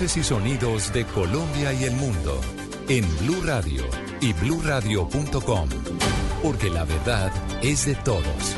[0.00, 2.40] Voces y sonidos de Colombia y el mundo
[2.88, 3.82] en Blue Radio
[4.20, 5.68] y bluradio.com,
[6.40, 7.32] porque la verdad
[7.64, 8.54] es de todos.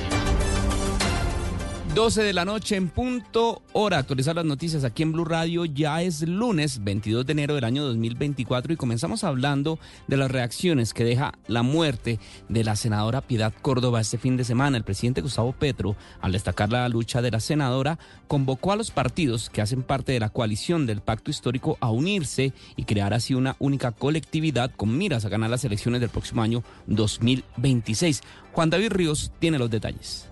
[1.95, 5.65] 12 de la noche en punto, hora actualizar las noticias aquí en Blue Radio.
[5.65, 10.95] Ya es lunes 22 de enero del año 2024 y comenzamos hablando de las reacciones
[10.95, 14.77] que deja la muerte de la senadora Piedad Córdoba este fin de semana.
[14.77, 19.51] El presidente Gustavo Petro, al destacar la lucha de la senadora, convocó a los partidos
[19.51, 23.57] que hacen parte de la coalición del pacto histórico a unirse y crear así una
[23.59, 28.23] única colectividad con miras a ganar las elecciones del próximo año 2026.
[28.53, 30.30] Juan David Ríos tiene los detalles.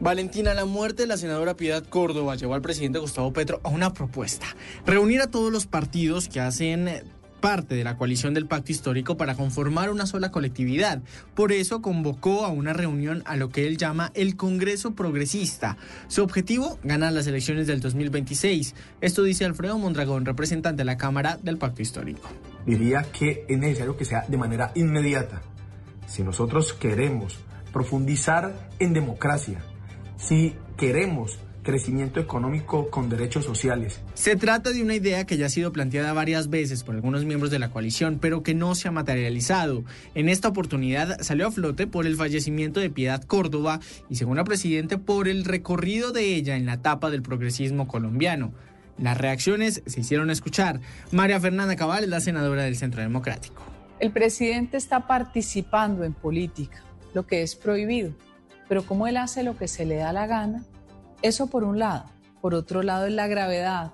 [0.00, 3.94] Valentina, la muerte de la senadora Piedad Córdoba llevó al presidente Gustavo Petro a una
[3.94, 4.46] propuesta.
[4.84, 6.90] Reunir a todos los partidos que hacen
[7.40, 11.00] parte de la coalición del pacto histórico para conformar una sola colectividad.
[11.34, 15.78] Por eso convocó a una reunión a lo que él llama el Congreso Progresista.
[16.08, 18.74] Su objetivo, ganar las elecciones del 2026.
[19.00, 22.28] Esto dice Alfredo Mondragón, representante de la Cámara del Pacto Histórico.
[22.66, 25.40] Diría que es necesario que sea de manera inmediata.
[26.06, 27.36] Si nosotros queremos
[27.72, 29.60] profundizar en democracia,
[30.18, 34.00] si queremos crecimiento económico con derechos sociales.
[34.14, 37.50] Se trata de una idea que ya ha sido planteada varias veces por algunos miembros
[37.50, 39.82] de la coalición, pero que no se ha materializado.
[40.14, 44.44] En esta oportunidad salió a flote por el fallecimiento de Piedad Córdoba y, según la
[44.44, 48.52] presidenta, por el recorrido de ella en la etapa del progresismo colombiano.
[48.96, 50.80] Las reacciones se hicieron escuchar.
[51.10, 53.60] María Fernanda Cabal es la senadora del Centro Democrático.
[53.98, 56.80] El presidente está participando en política,
[57.12, 58.12] lo que es prohibido
[58.68, 60.62] pero como él hace lo que se le da la gana,
[61.22, 62.04] eso por un lado.
[62.40, 63.92] Por otro lado es la gravedad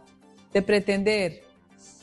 [0.52, 1.42] de pretender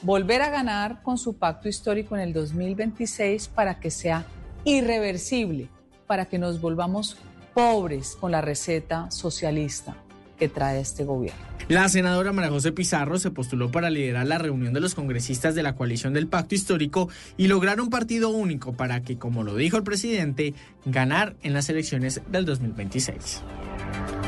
[0.02, 4.26] volver a ganar con su pacto histórico en el 2026 para que sea
[4.64, 5.70] irreversible,
[6.08, 7.18] para que nos volvamos
[7.54, 9.96] pobres con la receta socialista
[10.40, 11.38] que trae este gobierno.
[11.68, 15.62] La senadora María José Pizarro se postuló para liderar la reunión de los congresistas de
[15.62, 19.78] la coalición del Pacto Histórico y lograr un partido único para que, como lo dijo
[19.78, 20.56] el presidente,
[20.86, 23.42] ganar en las elecciones del 2026.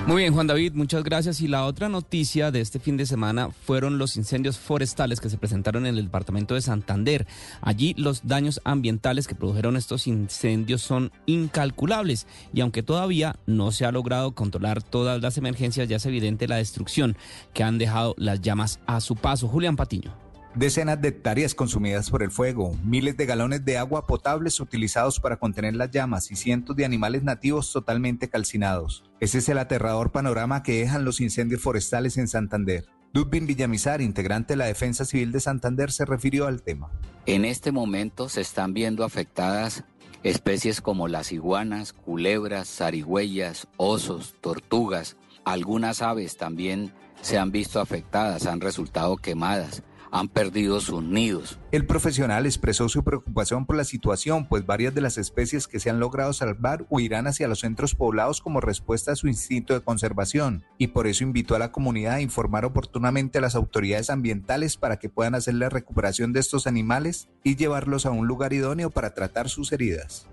[0.08, 1.42] Muy bien, Juan David, muchas gracias.
[1.42, 5.38] Y la otra noticia de este fin de semana fueron los incendios forestales que se
[5.38, 7.28] presentaron en el departamento de Santander.
[7.62, 13.86] Allí los daños ambientales que produjeron estos incendios son incalculables y aunque todavía no se
[13.86, 17.16] ha logrado controlar todas las emergencias, ya es evidente la destrucción
[17.54, 19.48] que han dejado las llamas a su paso.
[19.48, 20.14] Julián Patiño.
[20.54, 25.38] Decenas de hectáreas consumidas por el fuego, miles de galones de agua potable utilizados para
[25.38, 29.06] contener las llamas y cientos de animales nativos totalmente calcinados.
[29.22, 32.86] Ese es el aterrador panorama que dejan los incendios forestales en Santander.
[33.14, 36.92] Dubin Villamizar, integrante de la Defensa Civil de Santander, se refirió al tema.
[37.28, 39.86] En este momento se están viendo afectadas
[40.24, 45.16] especies como las iguanas, culebras, zarigüeyas, osos, tortugas.
[45.46, 46.92] Algunas aves también
[47.22, 49.82] se han visto afectadas, han resultado quemadas
[50.12, 51.58] han perdido sus nidos.
[51.72, 55.90] El profesional expresó su preocupación por la situación, pues varias de las especies que se
[55.90, 60.64] han logrado salvar huirán hacia los centros poblados como respuesta a su instinto de conservación,
[60.78, 64.98] y por eso invitó a la comunidad a informar oportunamente a las autoridades ambientales para
[64.98, 69.14] que puedan hacer la recuperación de estos animales y llevarlos a un lugar idóneo para
[69.14, 70.28] tratar sus heridas.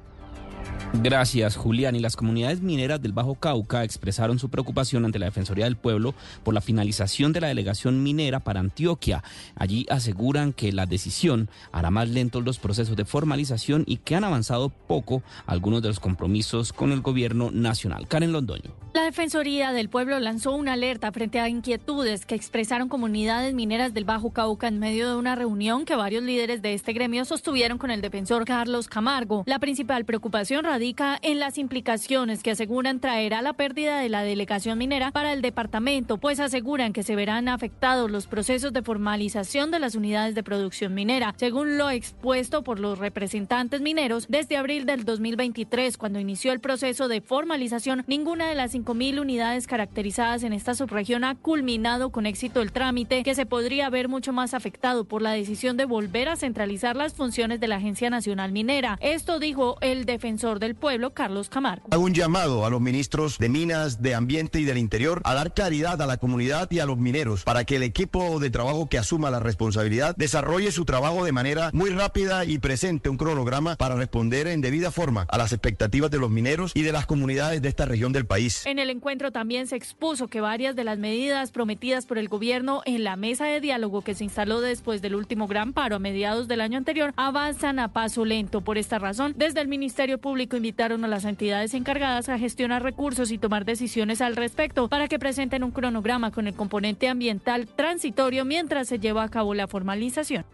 [1.02, 1.94] Gracias, Julián.
[1.96, 6.14] Y las comunidades mineras del Bajo Cauca expresaron su preocupación ante la Defensoría del Pueblo
[6.44, 9.22] por la finalización de la delegación minera para Antioquia.
[9.54, 14.24] Allí aseguran que la decisión hará más lentos los procesos de formalización y que han
[14.24, 18.08] avanzado poco algunos de los compromisos con el gobierno nacional.
[18.08, 18.74] Karen Londoño.
[18.98, 24.04] La Defensoría del Pueblo lanzó una alerta frente a inquietudes que expresaron comunidades mineras del
[24.04, 27.92] Bajo Cauca en medio de una reunión que varios líderes de este gremio sostuvieron con
[27.92, 29.44] el defensor Carlos Camargo.
[29.46, 34.76] La principal preocupación radica en las implicaciones que aseguran traerá la pérdida de la delegación
[34.76, 39.78] minera para el departamento, pues aseguran que se verán afectados los procesos de formalización de
[39.78, 45.04] las unidades de producción minera, según lo expuesto por los representantes mineros desde abril del
[45.04, 50.74] 2023, cuando inició el proceso de formalización, ninguna de las mil unidades caracterizadas en esta
[50.74, 55.22] subregión ha culminado con éxito el trámite que se podría ver mucho más afectado por
[55.22, 58.98] la decisión de volver a centralizar las funciones de la Agencia Nacional Minera.
[59.00, 61.86] Esto dijo el defensor del pueblo, Carlos Camargo.
[61.90, 65.52] Hago un llamado a los ministros de Minas, de Ambiente y del Interior a dar
[65.52, 68.98] claridad a la comunidad y a los mineros para que el equipo de trabajo que
[68.98, 73.94] asuma la responsabilidad desarrolle su trabajo de manera muy rápida y presente un cronograma para
[73.96, 77.68] responder en debida forma a las expectativas de los mineros y de las comunidades de
[77.68, 78.64] esta región del país.
[78.66, 82.28] En en el encuentro también se expuso que varias de las medidas prometidas por el
[82.28, 85.98] gobierno en la mesa de diálogo que se instaló después del último gran paro a
[85.98, 88.60] mediados del año anterior avanzan a paso lento.
[88.60, 93.32] Por esta razón, desde el Ministerio Público invitaron a las entidades encargadas a gestionar recursos
[93.32, 98.44] y tomar decisiones al respecto para que presenten un cronograma con el componente ambiental transitorio
[98.44, 100.44] mientras se lleva a cabo la formalización.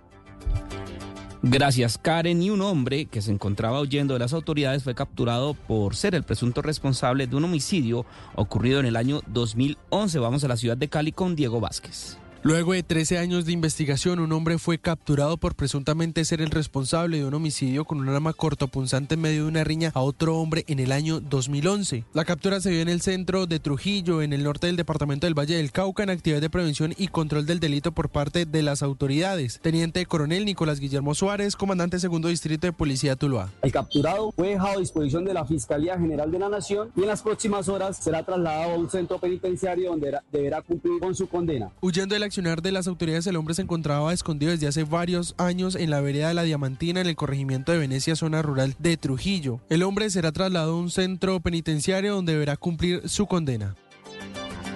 [1.46, 2.42] Gracias, Karen.
[2.42, 6.22] Y un hombre que se encontraba huyendo de las autoridades fue capturado por ser el
[6.22, 10.18] presunto responsable de un homicidio ocurrido en el año 2011.
[10.20, 12.16] Vamos a la ciudad de Cali con Diego Vázquez.
[12.46, 17.16] Luego de 13 años de investigación, un hombre fue capturado por presuntamente ser el responsable
[17.16, 20.62] de un homicidio con un arma cortopunzante en medio de una riña a otro hombre
[20.68, 22.04] en el año 2011.
[22.12, 25.32] La captura se dio en el centro de Trujillo, en el norte del departamento del
[25.32, 28.82] Valle del Cauca, en actividad de prevención y control del delito por parte de las
[28.82, 29.58] autoridades.
[29.62, 33.48] Teniente Coronel Nicolás Guillermo Suárez, comandante segundo distrito de Policía Tuluá.
[33.62, 37.06] El capturado fue dejado a disposición de la Fiscalía General de la Nación y en
[37.08, 41.70] las próximas horas será trasladado a un centro penitenciario donde deberá cumplir con su condena.
[41.80, 45.76] Huyendo de la de las autoridades, el hombre se encontraba escondido desde hace varios años
[45.76, 49.60] en la vereda de la Diamantina, en el corregimiento de Venecia, zona rural de Trujillo.
[49.70, 53.76] El hombre será trasladado a un centro penitenciario donde deberá cumplir su condena.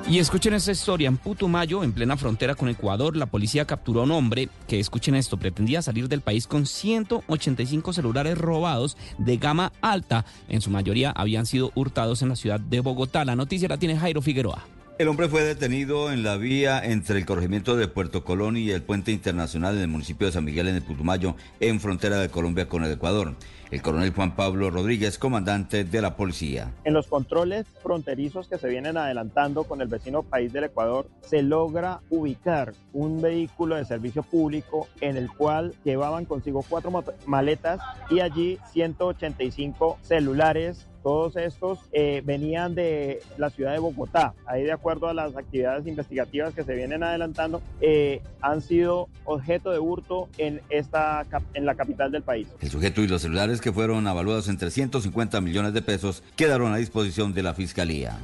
[0.08, 1.08] Y escuchen esta historia.
[1.08, 5.16] En Putumayo, en plena frontera con Ecuador, la policía capturó a un hombre que, escuchen
[5.16, 10.24] esto, pretendía salir del país con 185 celulares robados de gama alta.
[10.48, 13.24] En su mayoría habían sido hurtados en la ciudad de Bogotá.
[13.24, 14.64] La noticia la tiene Jairo Figueroa.
[14.98, 18.82] El hombre fue detenido en la vía entre el corregimiento de Puerto Colón y el
[18.82, 22.68] puente internacional en el municipio de San Miguel en el Putumayo, en frontera de Colombia
[22.68, 23.36] con el Ecuador.
[23.70, 26.72] El coronel Juan Pablo Rodríguez, comandante de la policía.
[26.82, 31.42] En los controles fronterizos que se vienen adelantando con el vecino país del Ecuador, se
[31.44, 36.90] logra ubicar un vehículo de servicio público en el cual llevaban consigo cuatro
[37.24, 37.78] maletas
[38.10, 44.34] y allí 185 celulares todos estos eh, venían de la ciudad de Bogotá.
[44.46, 49.70] Ahí, de acuerdo a las actividades investigativas que se vienen adelantando, eh, han sido objeto
[49.70, 51.24] de hurto en, esta,
[51.54, 52.48] en la capital del país.
[52.60, 56.76] El sujeto y los celulares que fueron avaluados en 350 millones de pesos quedaron a
[56.78, 58.18] disposición de la Fiscalía.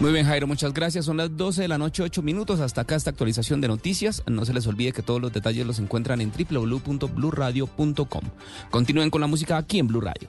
[0.00, 1.06] Muy bien, Jairo, muchas gracias.
[1.06, 2.60] Son las 12 de la noche, 8 minutos.
[2.60, 4.22] Hasta acá esta actualización de noticias.
[4.28, 8.22] No se les olvide que todos los detalles los encuentran en www.bluradio.com.
[8.70, 10.28] Continúen con la música aquí en Blue Radio.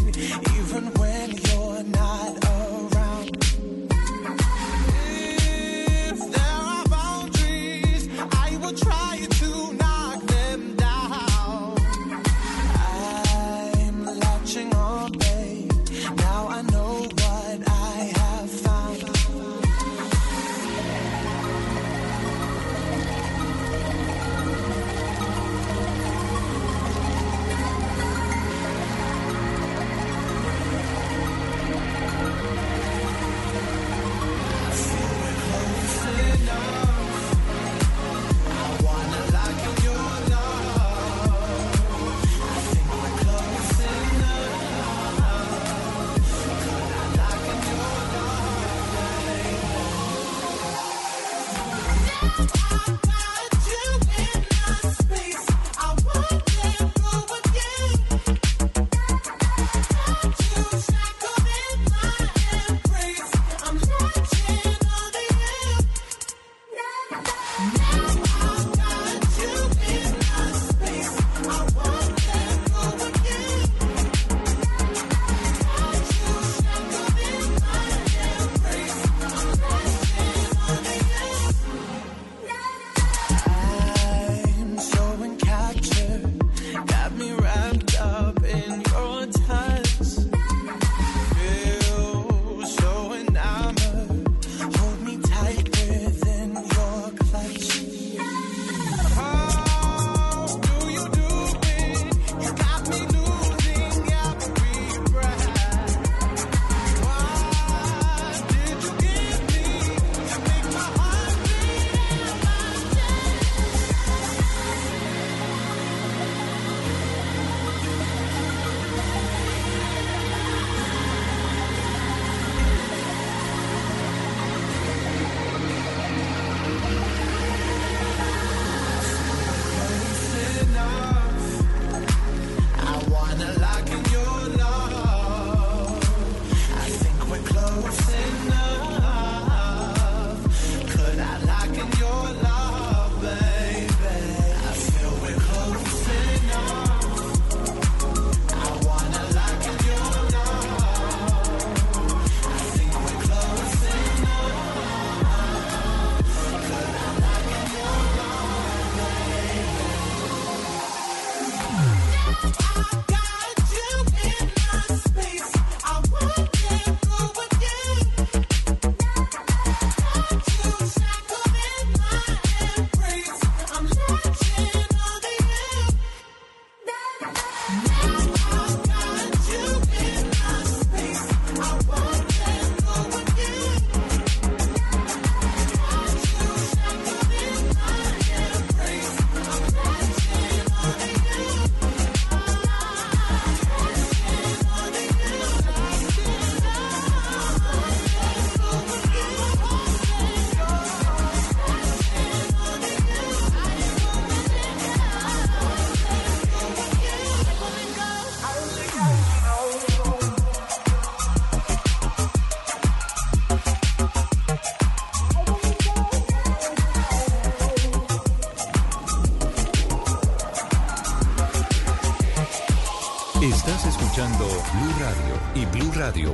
[0.57, 1.50] even when you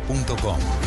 [0.01, 0.86] com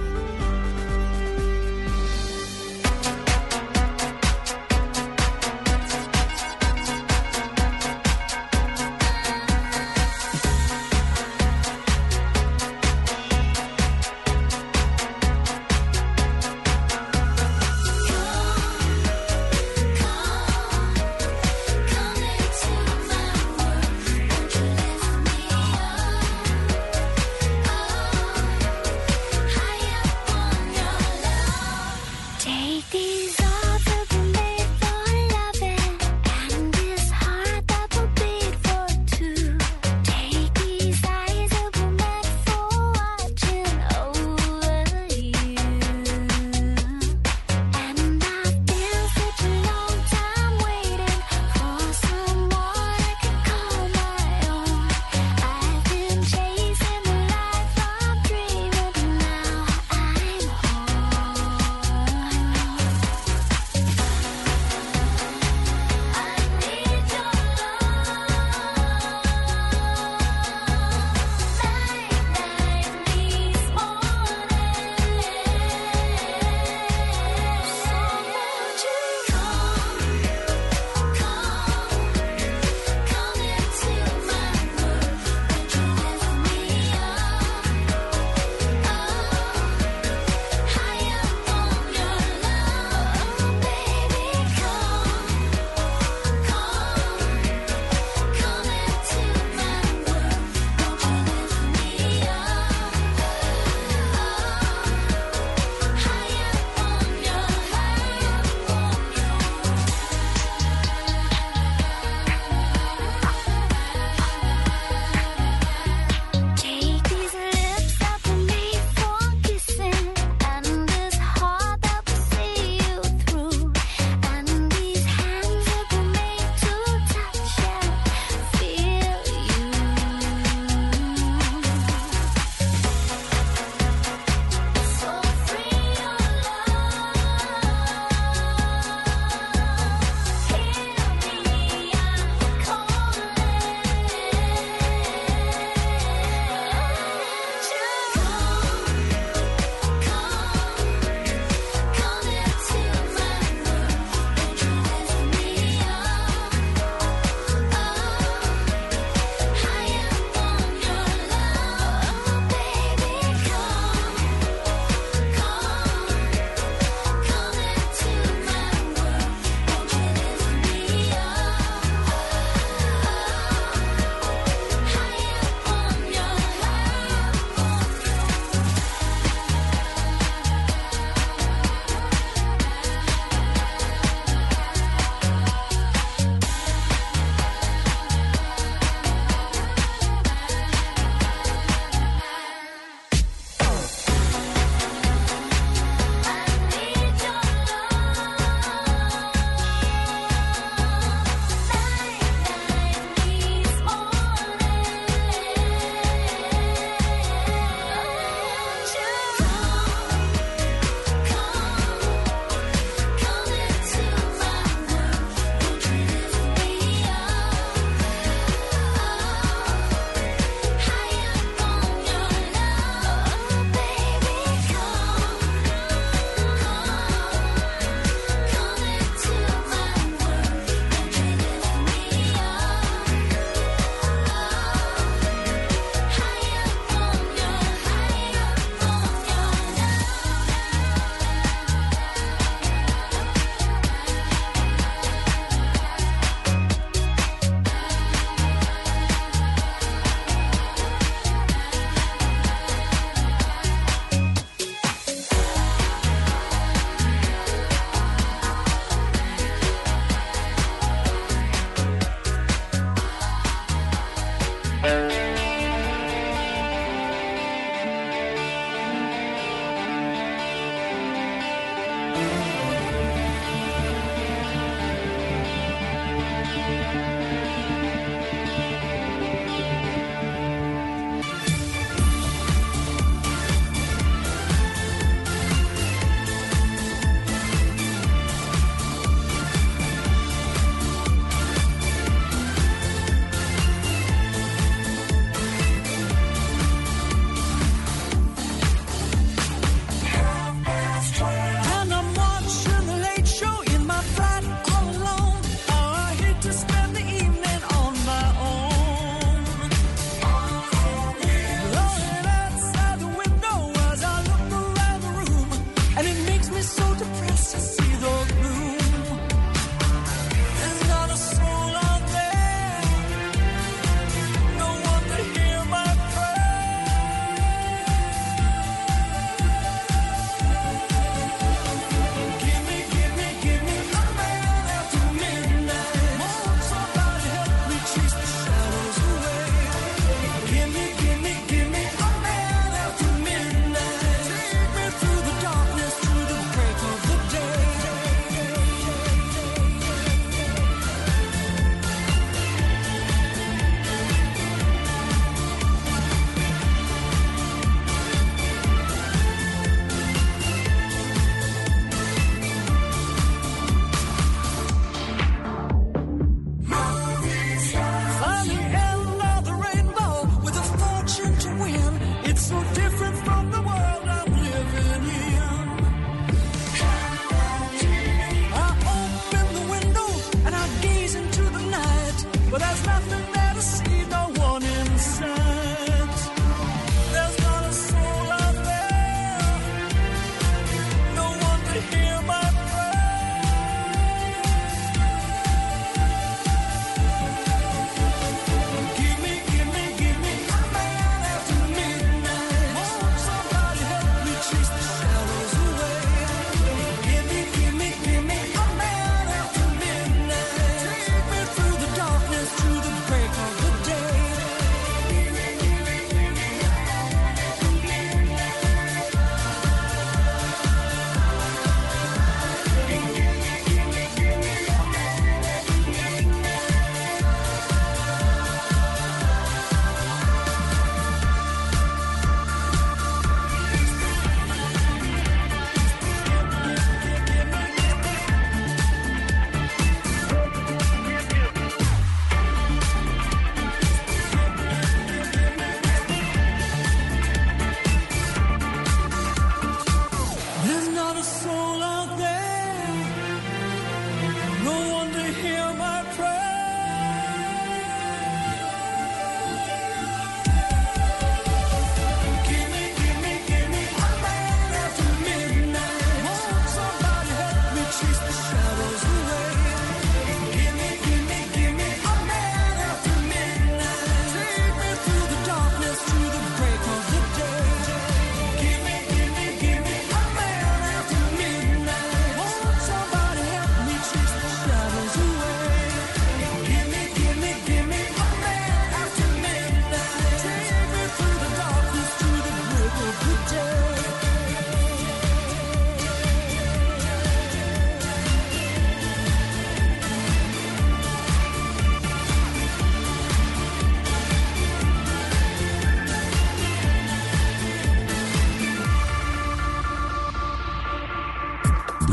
[372.51, 372.80] so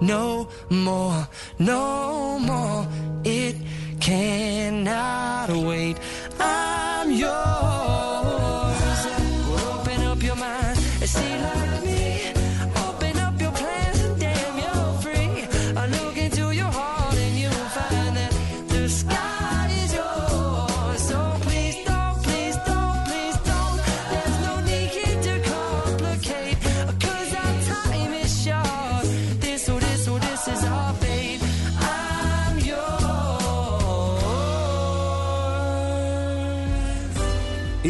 [0.00, 1.28] no more,
[1.58, 2.86] no more.
[3.24, 3.56] It
[4.00, 5.98] cannot wait.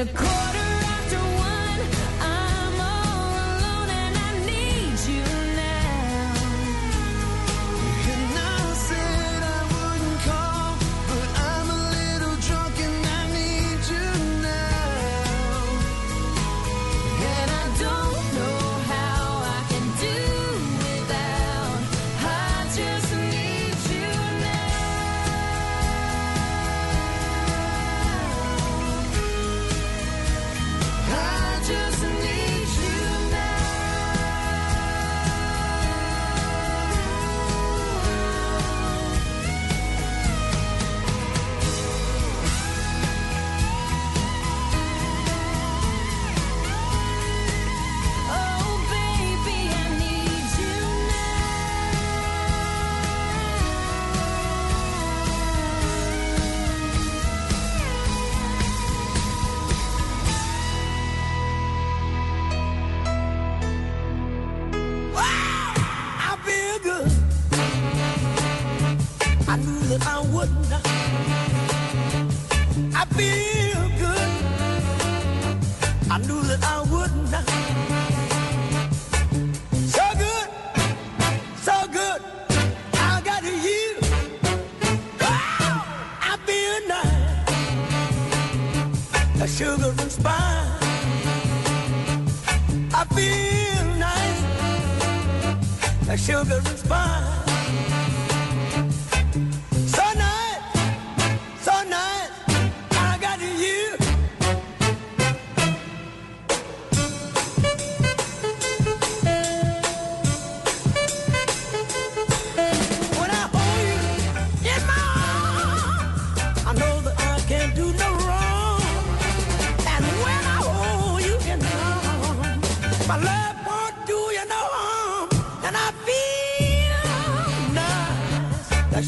[0.00, 0.59] a quarter.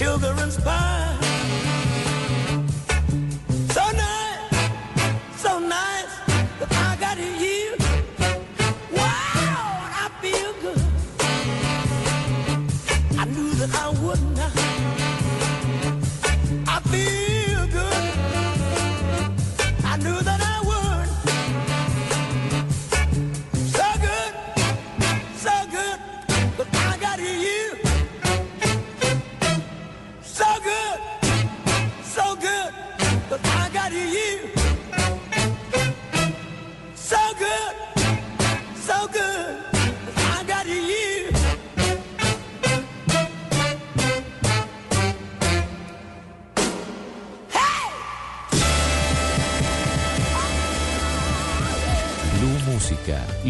[0.00, 0.89] children's pie.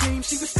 [0.00, 0.59] she was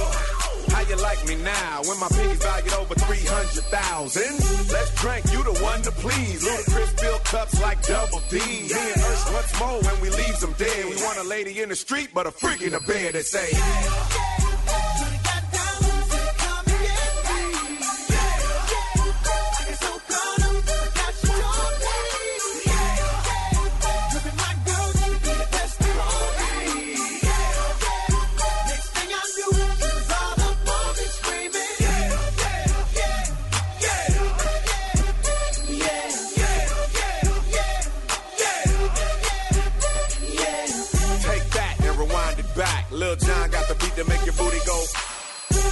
[0.91, 4.23] you like me now when my piggy's valued over 300,000?
[4.75, 6.45] Let's drink, you the one to please.
[6.45, 8.37] Ludacris filled cups like double D.
[8.37, 10.85] Me and Ursh once more when we leave them dead.
[10.89, 13.47] We want a lady in the street, but a freak in the bed that say.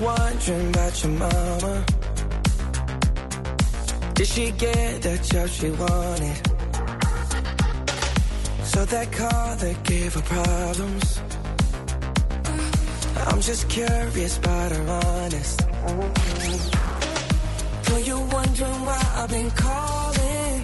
[0.18, 1.84] wondering about your mama.
[4.14, 6.38] Did she get that job she wanted?
[8.64, 11.20] So that car that gave her problems.
[13.28, 15.58] I'm just curious but I'm honest.
[17.84, 20.60] Though you're wondering why I've been calling.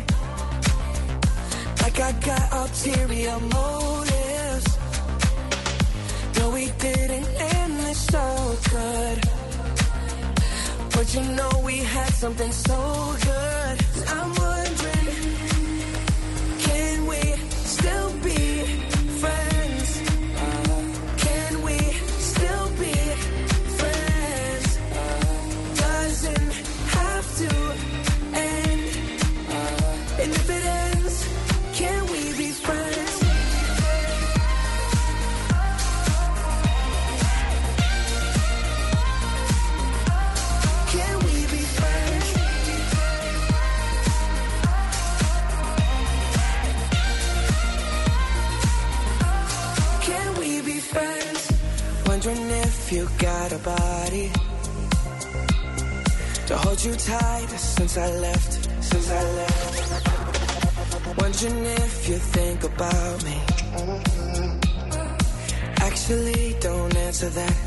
[1.83, 4.79] Like I got ulterior motives.
[6.39, 7.62] No, we didn't
[7.95, 9.29] so good.
[10.95, 13.22] But you know we had something so good.
[56.87, 58.53] you tight since I left,
[58.83, 61.19] since I left.
[61.19, 63.39] Wondering if you think about me.
[65.81, 67.63] Actually, don't answer that.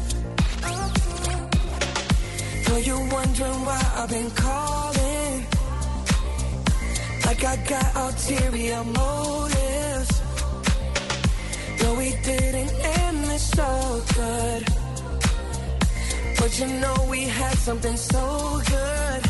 [2.68, 5.46] Know you're wondering why I've been calling.
[7.26, 10.22] Like I got ulterior motives.
[11.82, 14.75] No, we didn't end this so good.
[16.46, 19.25] But you know we had something so good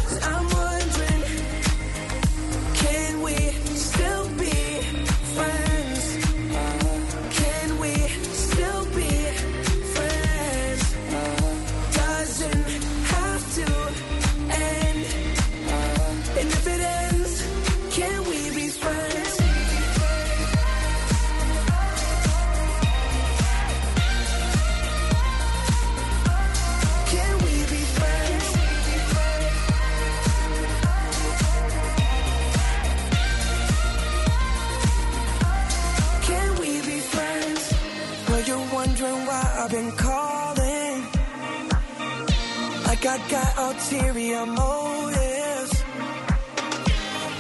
[43.30, 45.84] got ulterior motives.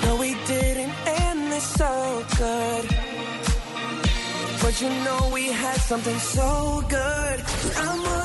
[0.03, 2.85] No, we didn't end this so good.
[4.61, 7.39] But you know we had something so good.
[7.77, 8.24] I'm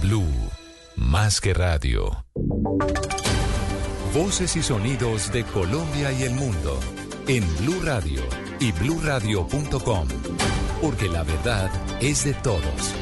[0.00, 0.24] Blue,
[0.96, 2.24] más que radio.
[4.12, 6.80] Voces y sonidos de Colombia y el mundo
[7.28, 8.20] en Blue Radio
[8.58, 10.08] y bluradio.com,
[10.80, 11.70] porque la verdad
[12.00, 12.94] es de todos.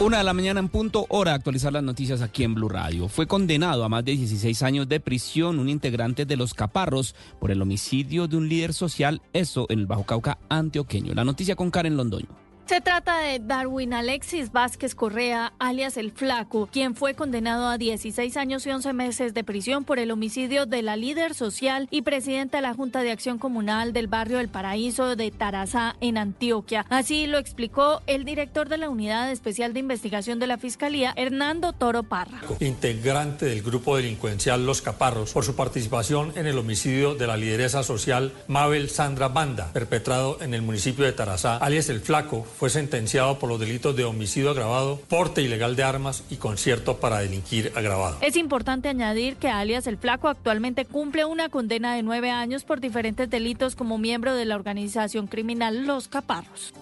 [0.00, 3.06] Una de la mañana en punto, hora actualizar las noticias aquí en Blue Radio.
[3.08, 7.52] Fue condenado a más de 16 años de prisión un integrante de Los Caparros por
[7.52, 11.14] el homicidio de un líder social, eso en el Bajo Cauca antioqueño.
[11.14, 12.28] La noticia con Karen Londoño.
[12.70, 18.36] Se trata de Darwin Alexis Vázquez Correa, alias El Flaco, quien fue condenado a 16
[18.36, 22.58] años y 11 meses de prisión por el homicidio de la líder social y presidenta
[22.58, 26.86] de la Junta de Acción Comunal del barrio El Paraíso de Tarazá, en Antioquia.
[26.90, 31.72] Así lo explicó el director de la Unidad Especial de Investigación de la Fiscalía, Hernando
[31.72, 32.40] Toro Parra.
[32.60, 37.82] Integrante del grupo delincuencial Los Caparros, por su participación en el homicidio de la lideresa
[37.82, 43.38] social Mabel Sandra Banda, perpetrado en el municipio de Tarazá, alias El Flaco fue sentenciado
[43.38, 48.18] por los delitos de homicidio agravado, porte ilegal de armas y concierto para delinquir agravado.
[48.20, 52.80] Es importante añadir que alias El Flaco actualmente cumple una condena de nueve años por
[52.82, 56.74] diferentes delitos como miembro de la organización criminal Los Caparros.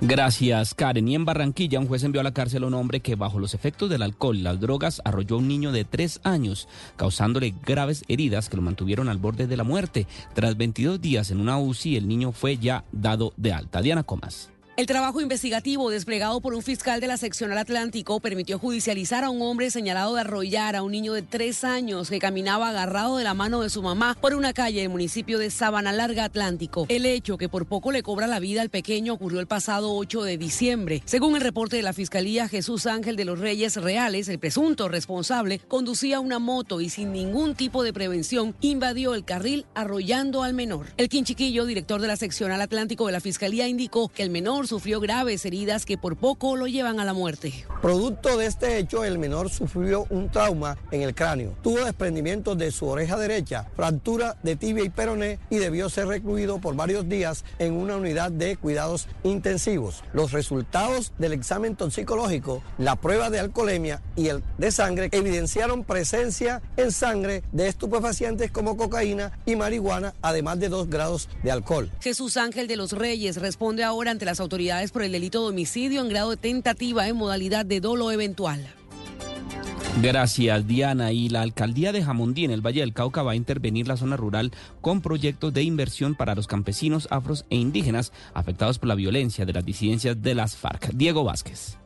[0.00, 1.08] Gracias, Karen.
[1.08, 3.52] Y en Barranquilla, un juez envió a la cárcel a un hombre que, bajo los
[3.54, 8.04] efectos del alcohol y las drogas, arrolló a un niño de tres años, causándole graves
[8.06, 10.06] heridas que lo mantuvieron al borde de la muerte.
[10.34, 13.82] Tras 22 días en una UCI, el niño fue ya dado de alta.
[13.82, 14.50] Diana Comas.
[14.78, 19.42] El trabajo investigativo desplegado por un fiscal de la seccional Atlántico permitió judicializar a un
[19.42, 23.34] hombre señalado de arrollar a un niño de tres años que caminaba agarrado de la
[23.34, 26.86] mano de su mamá por una calle del municipio de Sabana Larga Atlántico.
[26.90, 30.22] El hecho que por poco le cobra la vida al pequeño ocurrió el pasado 8
[30.22, 31.02] de diciembre.
[31.06, 35.58] Según el reporte de la Fiscalía, Jesús Ángel de los Reyes Reales, el presunto responsable,
[35.58, 40.86] conducía una moto y sin ningún tipo de prevención invadió el carril arrollando al menor.
[40.98, 45.00] El Quinchiquillo, director de la seccional Atlántico de la Fiscalía, indicó que el menor sufrió
[45.00, 47.64] graves heridas que por poco lo llevan a la muerte.
[47.80, 51.56] Producto de este hecho, el menor sufrió un trauma en el cráneo.
[51.62, 56.58] Tuvo desprendimientos de su oreja derecha, fractura de tibia y peroné y debió ser recluido
[56.60, 60.04] por varios días en una unidad de cuidados intensivos.
[60.12, 66.60] Los resultados del examen toxicológico, la prueba de alcoholemia y el de sangre evidenciaron presencia
[66.76, 71.90] en sangre de estupefacientes como cocaína y marihuana, además de dos grados de alcohol.
[72.00, 74.57] Jesús Ángel de los Reyes responde ahora ante las autoridades
[74.92, 78.60] por el delito de homicidio en grado de tentativa en modalidad de dolo eventual.
[80.02, 81.12] Gracias, Diana.
[81.12, 84.16] Y la alcaldía de Jamundí, en el Valle del Cauca, va a intervenir la zona
[84.16, 84.50] rural
[84.80, 89.52] con proyectos de inversión para los campesinos afros e indígenas afectados por la violencia de
[89.52, 90.90] las disidencias de las FARC.
[90.92, 91.78] Diego Vázquez.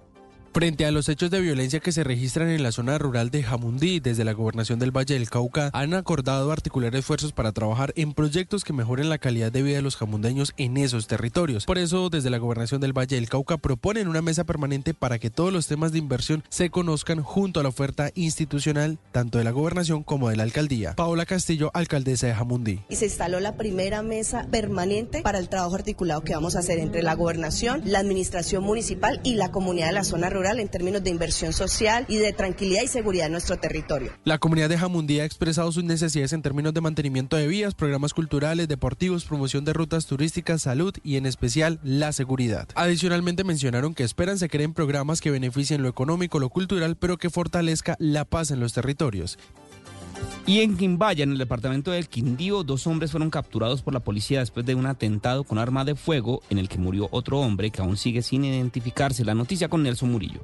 [0.55, 4.00] Frente a los hechos de violencia que se registran en la zona rural de Jamundí,
[4.00, 8.62] desde la gobernación del Valle del Cauca han acordado articular esfuerzos para trabajar en proyectos
[8.62, 11.64] que mejoren la calidad de vida de los jamundeños en esos territorios.
[11.64, 15.30] Por eso, desde la gobernación del Valle del Cauca proponen una mesa permanente para que
[15.30, 19.53] todos los temas de inversión se conozcan junto a la oferta institucional tanto de la
[19.53, 20.94] gobernación como de la alcaldía.
[20.96, 22.80] Paola Castillo, alcaldesa de Jamundí.
[22.90, 26.78] Y se instaló la primera mesa permanente para el trabajo articulado que vamos a hacer
[26.78, 31.05] entre la gobernación, la administración municipal y la comunidad de la zona rural en términos
[31.05, 34.12] de inversión social y de tranquilidad y seguridad en nuestro territorio.
[34.24, 38.12] La comunidad de Jamundí ha expresado sus necesidades en términos de mantenimiento de vías, programas
[38.12, 42.68] culturales, deportivos, promoción de rutas turísticas, salud y en especial la seguridad.
[42.74, 47.30] Adicionalmente mencionaron que esperan se creen programas que beneficien lo económico, lo cultural, pero que
[47.30, 49.38] fortalezca la paz en los territorios.
[50.45, 54.40] Y en Quimbaya, en el departamento del Quindío, dos hombres fueron capturados por la policía
[54.40, 57.80] después de un atentado con arma de fuego en el que murió otro hombre que
[57.80, 59.24] aún sigue sin identificarse.
[59.24, 60.40] La noticia con Nelson Murillo.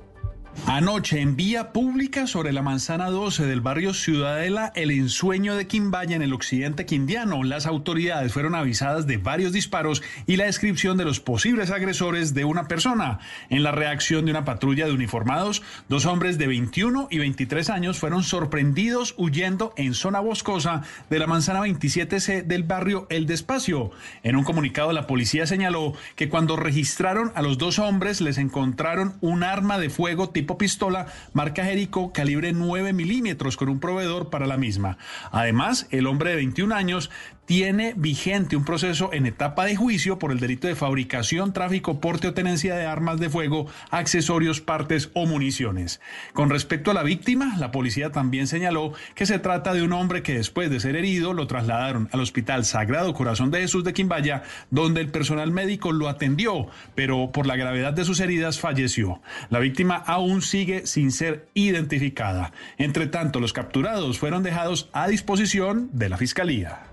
[0.66, 6.14] Anoche, en vía pública sobre la manzana 12 del barrio Ciudadela, el ensueño de Quimbaya
[6.14, 11.06] en el occidente quindiano, las autoridades fueron avisadas de varios disparos y la descripción de
[11.06, 13.18] los posibles agresores de una persona.
[13.48, 17.98] En la reacción de una patrulla de uniformados, dos hombres de 21 y 23 años
[17.98, 23.90] fueron sorprendidos huyendo en zona boscosa de la manzana 27C del barrio El Despacio.
[24.22, 29.14] En un comunicado, la policía señaló que cuando registraron a los dos hombres les encontraron
[29.22, 34.46] un arma de fuego tipo pistola marca Jerico calibre 9 milímetros con un proveedor para
[34.46, 34.96] la misma.
[35.32, 37.10] Además, el hombre de 21 años
[37.48, 42.28] tiene vigente un proceso en etapa de juicio por el delito de fabricación, tráfico, porte
[42.28, 46.02] o tenencia de armas de fuego, accesorios, partes o municiones.
[46.34, 50.22] Con respecto a la víctima, la policía también señaló que se trata de un hombre
[50.22, 54.42] que después de ser herido lo trasladaron al Hospital Sagrado Corazón de Jesús de Quimbaya,
[54.70, 59.22] donde el personal médico lo atendió, pero por la gravedad de sus heridas falleció.
[59.48, 62.52] La víctima aún sigue sin ser identificada.
[62.76, 66.87] Entre tanto, los capturados fueron dejados a disposición de la Fiscalía.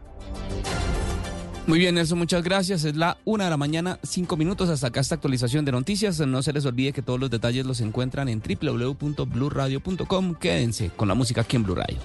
[1.67, 2.83] Muy bien, Nelson, muchas gracias.
[2.83, 4.69] Es la una de la mañana, cinco minutos.
[4.69, 6.19] Hasta acá esta actualización de noticias.
[6.19, 10.35] No se les olvide que todos los detalles los encuentran en www.blurradio.com.
[10.35, 11.97] Quédense con la música aquí en Blue Radio.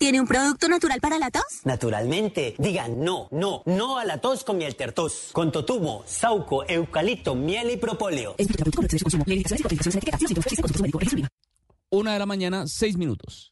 [0.00, 1.44] ¿Tiene un producto natural para la tos?
[1.62, 2.56] Naturalmente.
[2.58, 5.28] Digan no, no, no a la tos con miel tertos.
[5.30, 8.34] Con totumo, sauco, eucalipto, miel y propóleo.
[11.94, 13.51] Una de la mañana, seis minutos.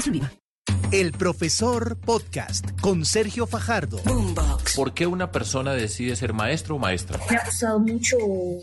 [0.00, 0.79] 这水平。
[0.92, 4.00] El profesor podcast con Sergio Fajardo.
[4.74, 7.20] ¿Por qué una persona decide ser maestro o maestra?
[7.30, 8.16] Me ha gustado mucho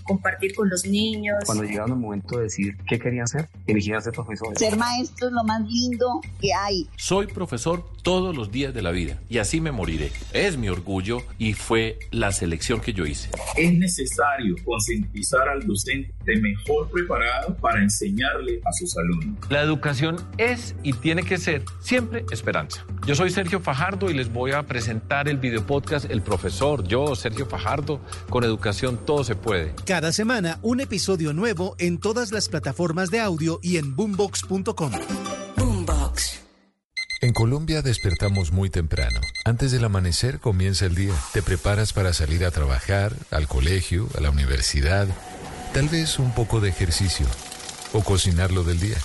[0.04, 1.38] compartir con los niños.
[1.46, 4.54] Cuando llegaba el momento de decir qué quería ser, elegían ser profesor.
[4.58, 6.90] Ser maestro es lo más lindo que hay.
[6.98, 10.12] Soy profesor todos los días de la vida y así me moriré.
[10.34, 13.30] Es mi orgullo y fue la selección que yo hice.
[13.56, 19.40] Es necesario concientizar al docente mejor preparado para enseñarle a sus alumnos.
[19.50, 22.86] La educación es y tiene que ser siempre esperanza.
[23.06, 26.84] Yo soy Sergio Fajardo y les voy a presentar el videopodcast El Profesor.
[26.88, 28.00] Yo, Sergio Fajardo,
[28.30, 29.74] con educación todo se puede.
[29.86, 34.92] Cada semana un episodio nuevo en todas las plataformas de audio y en boombox.com.
[35.58, 36.42] Boombox.
[37.22, 39.20] En Colombia despertamos muy temprano.
[39.46, 41.14] Antes del amanecer comienza el día.
[41.34, 45.08] Te preparas para salir a trabajar, al colegio, a la universidad,
[45.74, 47.26] tal vez un poco de ejercicio
[47.94, 48.98] o cocinar lo del día.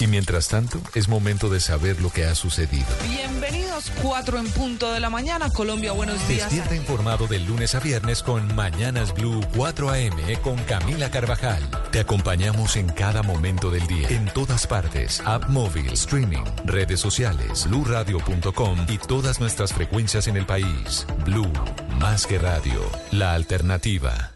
[0.00, 2.86] Y mientras tanto, es momento de saber lo que ha sucedido.
[3.08, 6.42] Bienvenidos, 4 en punto de la mañana, Colombia, buenos días.
[6.50, 11.62] Despierta informado del lunes a viernes con Mañanas Blue 4 AM con Camila Carvajal.
[11.92, 17.66] Te acompañamos en cada momento del día, en todas partes, app móvil, streaming, redes sociales,
[17.68, 21.06] bluradio.com y todas nuestras frecuencias en el país.
[21.24, 21.52] Blue,
[22.00, 22.82] más que radio,
[23.12, 24.32] la alternativa.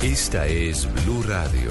[0.00, 1.70] Esta es Blue Radio.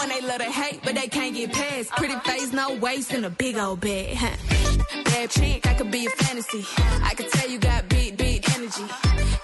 [0.00, 1.90] one they love to hate, but they can't get past.
[1.90, 4.08] Pretty face, no waist, and a big old bag.
[5.04, 6.64] Bad chick, I could be a fantasy.
[7.10, 8.84] I could tell you got big, big energy.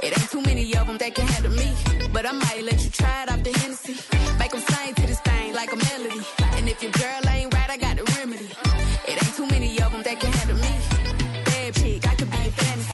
[0.05, 1.69] It ain't too many of them that can handle me.
[2.15, 3.97] But I might let you try it off the Hennessy.
[4.39, 6.23] Make them sing to this thing like a melody.
[6.57, 7.46] And if your girl ain't